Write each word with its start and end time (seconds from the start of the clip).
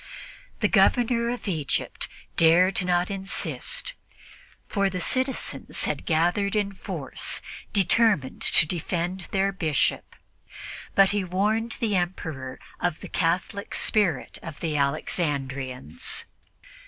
The 0.61 0.67
Governor 0.67 1.29
of 1.29 1.47
Egypt 1.47 2.07
dared 2.35 2.83
not 2.83 3.11
insist, 3.11 3.93
for 4.67 4.89
the 4.89 4.99
citizens 4.99 5.85
had 5.85 6.07
gathered 6.07 6.55
in 6.55 6.71
force, 6.73 7.39
determined 7.71 8.41
to 8.41 8.65
defend 8.65 9.27
their 9.29 9.51
Bishop; 9.51 10.15
but 10.95 11.11
he 11.11 11.23
warned 11.23 11.73
the 11.79 11.95
Emperor 11.95 12.59
of 12.79 13.01
the 13.01 13.09
Catholic 13.09 13.75
spirit 13.75 14.39
of 14.41 14.59
the 14.59 14.75
Alexandrians. 14.75 16.25